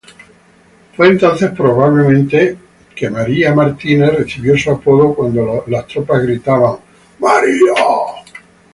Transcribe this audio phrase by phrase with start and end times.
[0.95, 2.57] Fue entonces probablemente
[2.95, 6.77] que Mary Hays recibió su apodo, cuando las tropas gritaban,
[7.19, 7.59] "Molly!